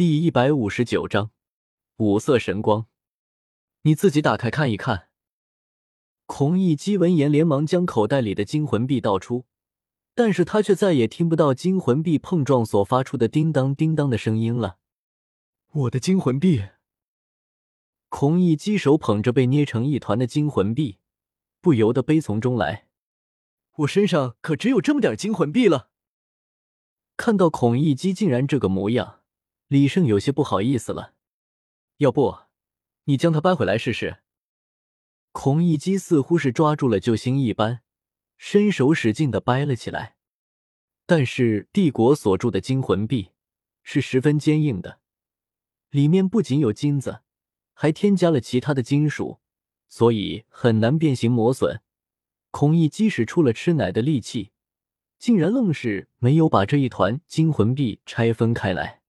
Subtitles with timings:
[0.00, 1.30] 第一百五十九章
[1.98, 2.86] 五色神光。
[3.82, 5.10] 你自己打开看一看。
[6.24, 9.44] 孔乙己闻言，连忙将口袋里的金魂币倒出，
[10.14, 14.78] 但是他却再也听不到金魂币碰撞所发出的叮当叮当的声音了。
[15.70, 16.62] 我的金魂币！
[18.08, 20.96] 孔乙己手捧着被捏成一团的金魂币，
[21.60, 22.86] 不由得悲从中来。
[23.80, 25.90] 我身上可只有这么点金魂币了。
[27.18, 29.19] 看到孔乙己竟然这个模样，
[29.70, 31.14] 李胜有些不好意思了。
[31.98, 32.36] 要不，
[33.04, 34.18] 你将它搬回来试试？
[35.30, 37.80] 孔乙己似乎是抓住了救星一般，
[38.36, 40.16] 伸手使劲的掰了起来。
[41.06, 43.30] 但是帝国所铸的金魂币
[43.84, 44.98] 是十分坚硬的，
[45.90, 47.20] 里面不仅有金子，
[47.72, 49.38] 还添加了其他的金属，
[49.88, 51.80] 所以很难变形磨损。
[52.50, 54.50] 孔乙己使出了吃奶的力气。
[55.20, 58.99] 竟然愣是没有把这一团金魂币拆分开来！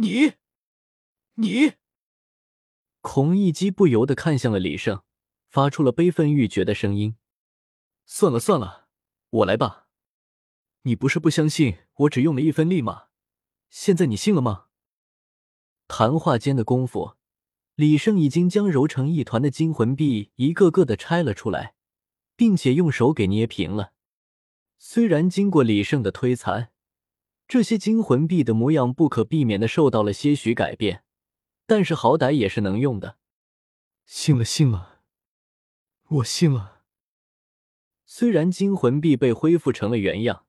[0.00, 0.34] 你，
[1.34, 1.72] 你！
[3.00, 5.02] 孔乙己不由得看向了李胜，
[5.48, 7.16] 发出了悲愤欲绝的声音
[8.06, 8.86] ：“算了算了，
[9.30, 9.88] 我来吧。
[10.82, 13.06] 你不是不相信我只用了一分力吗？
[13.70, 14.66] 现在你信了吗？”
[15.88, 17.16] 谈话间的功夫，
[17.74, 21.74] 李胜已经将揉成一团的金魂币一个个的拆了出来，
[22.36, 23.94] 并且用手给捏平了。
[24.78, 26.70] 虽然经过李胜的推残，
[27.48, 31.02] 这些金魂币的模样不可避免的受到了些许改变，
[31.66, 33.16] 但是好歹也是能用的。
[34.04, 35.00] 信了，信了，
[36.08, 36.82] 我信了。
[38.04, 40.44] 虽然金魂币被恢复成了原样，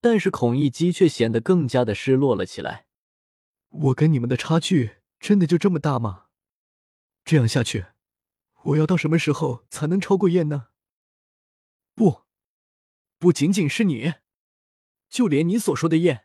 [0.00, 2.86] 但是孔乙己却显得更加的失落了起来。
[3.68, 6.28] 我跟你们的差距真的就这么大吗？
[7.24, 7.86] 这样下去，
[8.62, 10.68] 我要到什么时候才能超过燕呢？
[11.94, 12.22] 不。
[13.18, 14.14] 不仅仅是你，
[15.12, 16.24] 就连你所说的燕，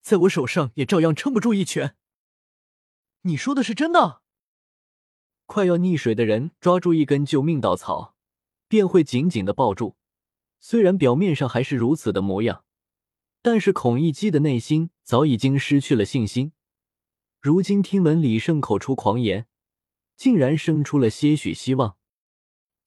[0.00, 1.96] 在我手上也照样撑不住一拳。
[3.24, 4.22] 你说的是真的？
[5.44, 8.16] 快要溺水的人抓住一根救命稻草，
[8.68, 9.98] 便会紧紧的抱住。
[10.60, 12.64] 虽然表面上还是如此的模样，
[13.42, 16.52] 但是孔乙己的内心早已经失去了信心。
[17.38, 19.46] 如今听闻李胜口出狂言，
[20.16, 21.98] 竟然生出了些许希望。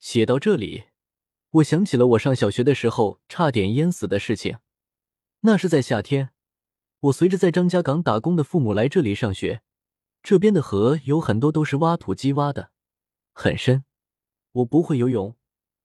[0.00, 0.86] 写到这里。
[1.50, 4.58] 我想起了我上小学的时候差点淹死的事情。
[5.40, 6.30] 那是在夏天，
[7.00, 9.62] 我随着在张家港打工的父母来这里上学。
[10.22, 12.70] 这边的河有很多都是挖土机挖的，
[13.32, 13.84] 很深。
[14.52, 15.36] 我不会游泳，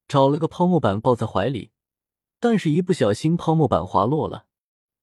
[0.07, 1.71] 找了个泡沫板抱在怀里，
[2.39, 4.47] 但是一不小心泡沫板滑落了，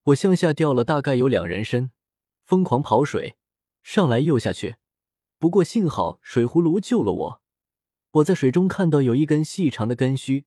[0.05, 1.93] 我向下掉了大概有两人深，
[2.45, 3.37] 疯狂跑水，
[3.83, 4.77] 上来又下去。
[5.39, 7.43] 不过幸好水葫芦救了我。
[8.13, 10.47] 我在水中看到有一根细长的根须。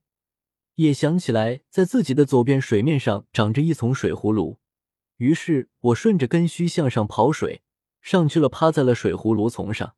[0.76, 4.60] 也想起来，在自己的左边水面上长着一丛水葫芦，
[5.18, 7.62] 于是我顺着根须向上跑水，
[8.02, 9.96] 上去了，趴在了水葫芦丛上。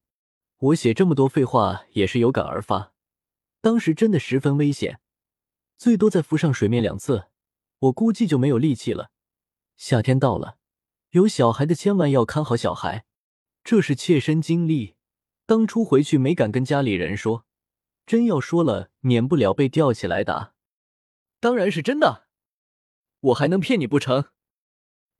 [0.57, 2.93] 我写这么多废话也是有感而发，
[3.61, 4.99] 当时真的十分危险，
[5.77, 7.25] 最多再浮上水面两次，
[7.79, 9.11] 我估计就没有力气了。
[9.75, 10.57] 夏天到了，
[11.11, 13.05] 有小孩的千万要看好小孩，
[13.63, 14.95] 这是切身经历。
[15.45, 17.45] 当初回去没敢跟家里人说，
[18.05, 20.53] 真要说了，免不了被吊起来打。
[21.43, 22.29] 当然是真的，
[23.19, 24.29] 我还能骗你不成？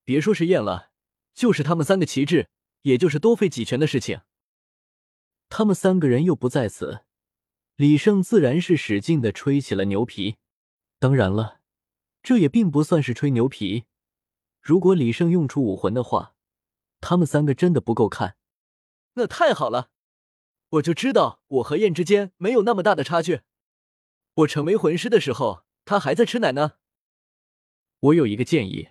[0.06, 0.90] 别说是验了，
[1.34, 2.48] 就是他们三个旗帜，
[2.84, 4.22] 也就是多费几拳的事情。
[5.50, 7.04] 他们三个人又不在此，
[7.76, 10.38] 李胜自然是使劲的吹起了牛皮。
[10.98, 11.60] 当然了，
[12.22, 13.84] 这也并不算是吹牛皮。
[14.62, 16.36] 如果李胜用出武魂的话，
[17.02, 18.38] 他们三个真的不够看。
[19.16, 19.90] 那太好了，
[20.70, 23.42] 我就知道我和燕之间没有那么大的差距。
[24.36, 25.66] 我成为魂师的时候。
[25.86, 26.74] 他还在吃奶呢。
[28.00, 28.90] 我有一个建议，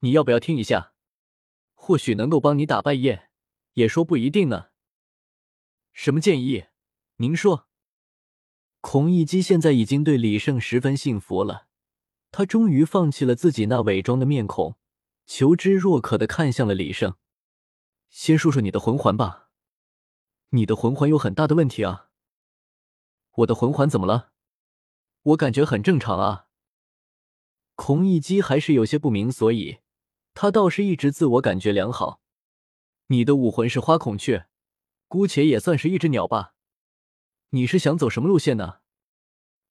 [0.00, 0.92] 你要不要听一下？
[1.74, 3.30] 或许能够帮你打败燕，
[3.72, 4.68] 也说不一定呢。
[5.92, 6.66] 什么建议？
[7.16, 7.68] 您说。
[8.80, 11.68] 孔乙己现在已经对李胜十分信服了，
[12.30, 14.78] 他终于放弃了自己那伪装的面孔，
[15.26, 17.16] 求知若渴的看向了李胜。
[18.08, 19.50] 先说说你的魂环吧。
[20.50, 22.08] 你的魂环有很大的问题啊。
[23.32, 24.29] 我的魂环怎么了？
[25.22, 26.46] 我感觉很正常啊。
[27.74, 29.80] 孔乙己还是有些不明所以，
[30.34, 32.20] 他倒是一直自我感觉良好。
[33.06, 34.48] 你的武魂是花孔雀，
[35.08, 36.54] 姑且也算是一只鸟吧。
[37.50, 38.80] 你是想走什么路线呢？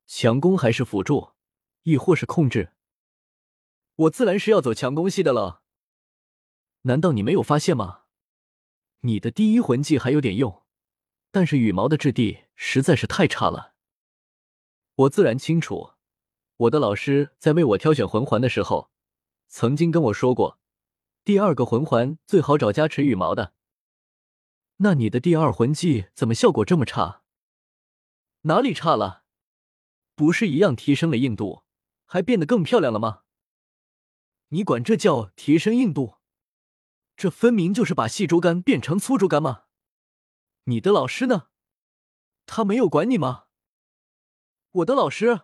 [0.06, 1.31] 强攻还是辅助，
[1.84, 2.74] 亦或是控制？
[3.96, 5.62] 我自然是要走强攻系的了。
[6.81, 8.04] 难道你没有发现吗？
[9.01, 10.63] 你的第一魂技还有点用，
[11.31, 13.75] 但是羽毛的质地实在是太差了。
[15.00, 15.94] 我自然清楚，
[16.57, 18.92] 我的老师在为我挑选魂环的时候，
[19.48, 20.60] 曾经跟我说过，
[21.24, 23.54] 第二个魂环最好找加持羽毛的。
[24.78, 27.22] 那你的第二魂技怎么效果这么差？
[28.42, 29.24] 哪里差了？
[30.16, 31.63] 不是一样提升了硬度，
[32.04, 33.22] 还变得更漂亮了吗？
[34.50, 36.16] 你管这叫提升硬度？
[37.16, 39.63] 这分明就是把细竹竿变成粗竹竿嘛！
[40.66, 41.48] 你的老师呢？
[42.46, 43.46] 他没有管你吗？
[44.71, 45.42] 我的老师，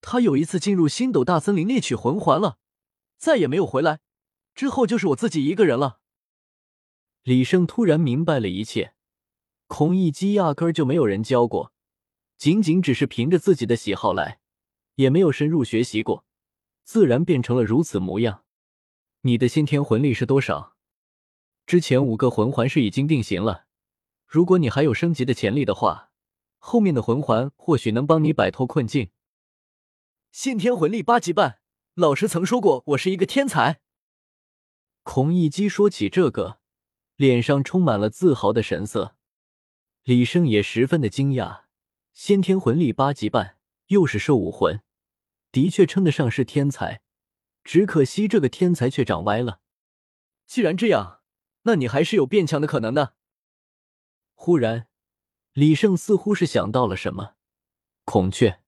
[0.00, 2.58] 他有一次进入星斗大森林猎取魂环了，
[3.16, 4.00] 再也没有回来。
[4.56, 6.00] 之后就是我自己一个人了。
[7.22, 8.94] 李胜突然明白了一切，
[9.68, 11.72] 孔乙己压根儿就没有人教过，
[12.36, 14.40] 仅仅只是凭着自己的喜好来，
[14.96, 16.24] 也没有深入学习过，
[16.82, 18.44] 自然变成了如此模样。
[19.20, 20.74] 你的先天魂力是多少？
[21.66, 23.66] 之前五个魂环是已经定型了，
[24.26, 26.10] 如果你还有升级的潜力的话，
[26.66, 29.10] 后面的魂环或许能帮你摆脱困境。
[30.32, 31.60] 先天魂力八级半，
[31.92, 33.82] 老师曾说过我是一个天才。
[35.02, 36.60] 孔乙己说起这个，
[37.16, 39.14] 脸上充满了自豪的神色。
[40.04, 41.64] 李胜也十分的惊讶，
[42.14, 43.58] 先天魂力八级半，
[43.88, 44.80] 又是兽武魂，
[45.52, 47.02] 的确称得上是天才。
[47.62, 49.60] 只可惜这个天才却长歪了。
[50.46, 51.20] 既然这样，
[51.64, 53.16] 那你还是有变强的可能的。
[54.32, 54.88] 忽然，
[55.54, 57.36] 李胜似乎是想到了什么，
[58.04, 58.60] 孔雀，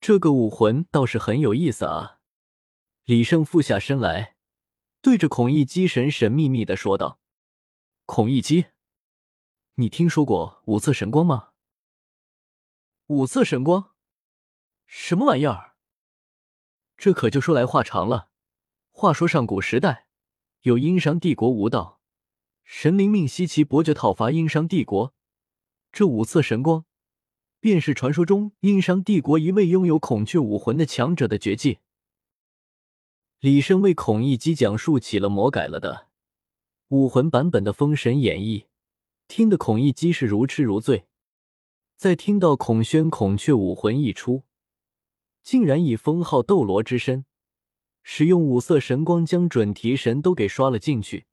[0.00, 2.18] 这个武魂倒是很有意思啊。
[3.04, 4.34] 李胜俯下身来。
[5.00, 7.20] 对着孔乙己神神秘秘的说道
[8.04, 8.64] ：“孔乙己，
[9.74, 11.50] 你听说过五色神光吗？
[13.06, 13.92] 五色神光，
[14.86, 15.76] 什么玩意儿？
[16.96, 18.30] 这可就说来话长了。
[18.90, 20.08] 话说上古时代，
[20.62, 22.00] 有殷商帝国无道，
[22.64, 25.14] 神灵命西岐伯爵讨伐殷商帝国，
[25.94, 26.84] 这五色神光，
[27.60, 31.78] 便是传说中殷商帝国一位拥有孔雀武魂的强者的绝技。”
[33.38, 36.08] 李胜为孔乙己讲述起了魔改了的
[36.88, 38.60] 武魂版本的《封神演义》，
[39.28, 41.04] 听得孔乙己是如痴如醉。
[41.96, 44.42] 在听到孔宣孔雀武魂一出，
[45.44, 47.24] 竟然以封号斗罗之身，
[48.02, 51.26] 使用五色神光将准提神都给刷了进去，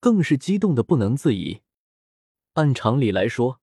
[0.00, 1.60] 更是激动的不能自已。
[2.54, 3.61] 按常理来说，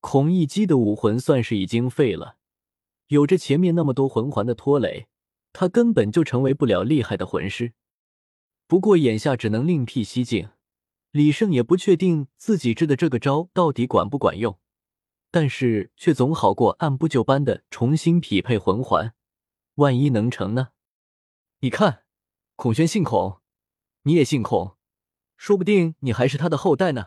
[0.00, 2.36] 孔乙己的武魂算是已经废了，
[3.08, 5.08] 有着前面那么多魂环的拖累。
[5.52, 7.72] 他根本就成为不了厉害的魂师，
[8.68, 10.50] 不过眼下只能另辟蹊径。
[11.10, 14.58] 李胜也不确定自己制的这个招到底管不管用，
[15.30, 19.14] 但是却总好过按部就班的重新匹配魂环。
[19.76, 20.68] 万一能成呢？
[21.60, 22.04] 你看，
[22.54, 23.40] 孔宣姓孔，
[24.02, 24.76] 你也姓孔，
[25.36, 27.06] 说不定你还是他的后代呢。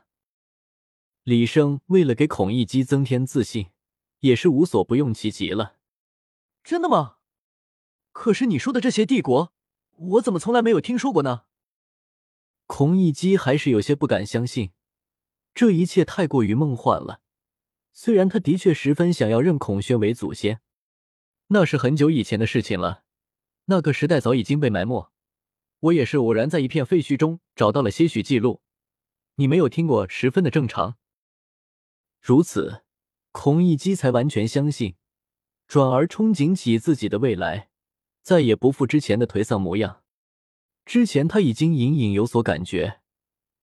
[1.23, 3.67] 李生为了给孔乙己增添自信，
[4.21, 5.77] 也是无所不用其极了。
[6.63, 7.17] 真的吗？
[8.11, 9.53] 可是你说的这些帝国，
[9.97, 11.43] 我怎么从来没有听说过呢？
[12.65, 14.71] 孔乙己还是有些不敢相信，
[15.53, 17.21] 这一切太过于梦幻了。
[17.93, 20.61] 虽然他的确十分想要认孔宣为祖先，
[21.47, 23.03] 那是很久以前的事情了，
[23.65, 25.11] 那个时代早已经被埋没。
[25.81, 28.61] 我也是偶然在一片废墟中找到了些许记录，
[29.35, 30.97] 你没有听过，十分的正常。
[32.21, 32.83] 如此，
[33.31, 34.95] 孔乙己才完全相信，
[35.67, 37.69] 转而憧憬起自己的未来。
[38.21, 40.03] 再也不复之前的颓丧模样。
[40.85, 43.01] 之前他已经隐隐有所感觉，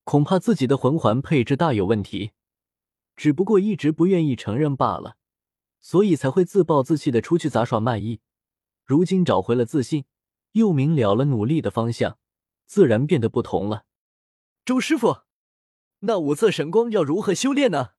[0.02, 2.32] 恐怕自己的魂环配置大有问题，
[3.14, 5.16] 只不过一直不愿意承认罢了，
[5.80, 8.21] 所以才会自暴自弃的出去杂耍卖艺。
[8.85, 10.04] 如今找回了自信，
[10.52, 12.18] 又明了了努力的方向，
[12.66, 13.85] 自然变得不同了。
[14.64, 15.18] 周师傅，
[16.00, 17.90] 那五色神光要如何修炼呢？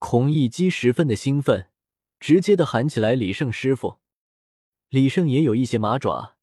[0.00, 1.68] 孔乙己十分的兴奋，
[2.18, 3.98] 直接的喊起来：“李胜师傅！”
[4.88, 6.36] 李胜也有一些麻爪，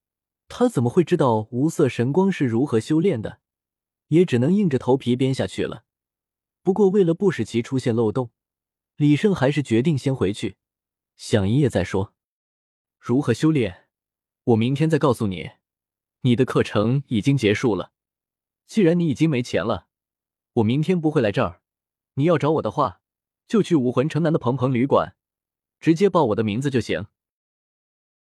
[0.47, 3.41] 他怎么会知道无色神光是如何修炼的？
[4.09, 5.85] 也只能硬着头皮编下去了。
[6.61, 8.29] 不过为了不使其出现漏洞，
[8.95, 10.57] 李胜还是决定先回去
[11.17, 12.13] 想一夜再说。
[12.99, 13.87] 如何修炼？
[14.43, 15.49] 我明天再告诉你。
[16.21, 17.91] 你的课程已经结束了，
[18.67, 19.87] 既然你已经没钱了，
[20.53, 21.63] 我明天不会来这儿。
[22.13, 23.01] 你要找我的话，
[23.47, 25.13] 就去武魂城南的鹏鹏旅馆，
[25.79, 27.05] 直接报我的名字就行。